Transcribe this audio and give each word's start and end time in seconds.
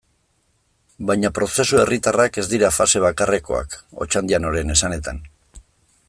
Baina 1.09 1.29
prozesu 1.39 1.81
herritarrak 1.81 2.39
ez 2.43 2.47
dira 2.55 2.71
fase 2.79 3.03
bakarrekoak, 3.05 3.77
Otxandianoren 4.07 4.77
esanetan. 4.77 5.21